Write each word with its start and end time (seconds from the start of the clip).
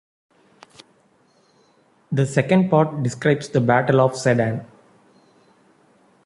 The 2.11 2.25
second 2.25 2.71
part 2.71 3.03
describes 3.03 3.49
the 3.49 3.61
battle 3.61 4.01
of 4.01 4.15
Sedan. 4.15 4.65